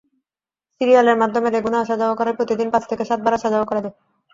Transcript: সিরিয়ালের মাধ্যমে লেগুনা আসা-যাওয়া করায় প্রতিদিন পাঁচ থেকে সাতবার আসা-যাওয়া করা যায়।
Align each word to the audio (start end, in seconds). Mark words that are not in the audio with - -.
সিরিয়ালের 0.81 1.19
মাধ্যমে 1.21 1.49
লেগুনা 1.51 1.77
আসা-যাওয়া 1.81 2.15
করায় 2.15 2.37
প্রতিদিন 2.37 2.67
পাঁচ 2.73 2.83
থেকে 2.87 3.03
সাতবার 3.05 3.37
আসা-যাওয়া 3.37 3.67
করা 3.69 3.81
যায়। 3.83 3.95